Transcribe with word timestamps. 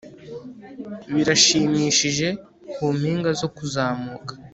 birashimishije, 1.15 2.27
ku 2.71 2.83
mpinga 2.97 3.29
zo 3.39 3.47
kuzamuka 3.55 4.33